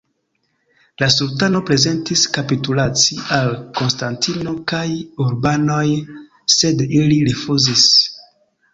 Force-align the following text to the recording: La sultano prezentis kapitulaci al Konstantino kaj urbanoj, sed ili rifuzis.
La 1.01 1.09
sultano 1.15 1.61
prezentis 1.71 2.23
kapitulaci 2.39 3.19
al 3.37 3.53
Konstantino 3.81 4.57
kaj 4.75 4.83
urbanoj, 5.29 5.87
sed 6.59 6.87
ili 7.01 7.25
rifuzis. 7.33 7.89